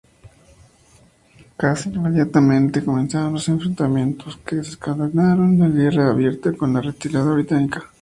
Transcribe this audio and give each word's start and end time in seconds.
Casi 1.57 1.89
inmediatamente 1.91 2.83
comenzaron 2.83 3.33
los 3.33 3.47
enfrentamientos, 3.49 4.35
que 4.37 4.55
desencadenaron 4.55 5.61
en 5.61 5.77
guerra 5.77 6.09
abierta 6.09 6.53
con 6.57 6.73
la 6.73 6.81
retirada 6.81 7.31
británica. 7.35 7.87